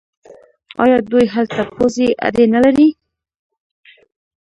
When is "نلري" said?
2.53-2.89